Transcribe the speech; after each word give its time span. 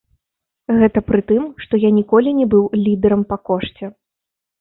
Гэта 0.77 0.99
пры 1.09 1.19
тым, 1.31 1.43
што 1.65 1.79
я 1.83 1.91
ніколі 1.97 2.33
не 2.39 2.47
быў 2.55 2.65
лідэрам 2.87 3.21
па 3.35 3.39
кошце. 3.51 3.85